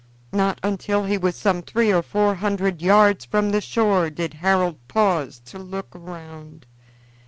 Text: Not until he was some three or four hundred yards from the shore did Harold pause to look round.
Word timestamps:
Not 0.33 0.57
until 0.63 1.03
he 1.03 1.19
was 1.19 1.35
some 1.35 1.61
three 1.61 1.93
or 1.93 2.01
four 2.01 2.33
hundred 2.33 2.81
yards 2.81 3.23
from 3.25 3.51
the 3.51 3.61
shore 3.61 4.09
did 4.09 4.33
Harold 4.33 4.77
pause 4.87 5.39
to 5.45 5.59
look 5.59 5.89
round. 5.93 6.65